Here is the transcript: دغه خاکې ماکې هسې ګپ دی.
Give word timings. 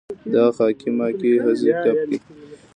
دغه 0.33 0.51
خاکې 0.57 0.89
ماکې 0.97 1.31
هسې 1.45 1.71
ګپ 1.83 1.99
دی. 2.09 2.17